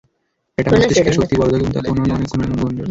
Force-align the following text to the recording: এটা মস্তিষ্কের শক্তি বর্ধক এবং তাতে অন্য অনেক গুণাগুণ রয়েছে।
এটা 0.57 0.69
মস্তিষ্কের 0.71 1.15
শক্তি 1.17 1.35
বর্ধক 1.39 1.59
এবং 1.59 1.71
তাতে 1.75 1.89
অন্য 1.91 2.03
অনেক 2.09 2.27
গুণাগুণ 2.31 2.59
রয়েছে। 2.59 2.79